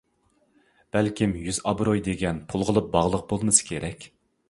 [0.97, 4.15] بەلكىم يۈز-ئابرۇي دېگەن پۇلغىلا باغلىق بولمىسا كېرەك.